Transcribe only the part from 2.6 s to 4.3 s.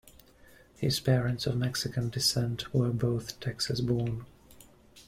were both Texas-born.